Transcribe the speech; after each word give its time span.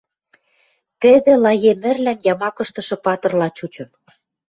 Тӹдӹ 1.01 1.33
Лаемӹрлӓн 1.43 2.19
ямакыштышы 2.33 2.95
патырла 3.03 3.47
чучын. 3.57 3.89